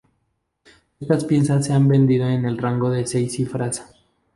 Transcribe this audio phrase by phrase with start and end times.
[0.99, 3.85] Estas piezas se han vendido en el rango de seis cifras.